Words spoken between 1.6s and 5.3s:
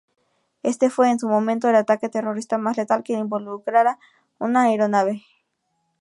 el ataque terrorista más letal que involucrara una aeronave.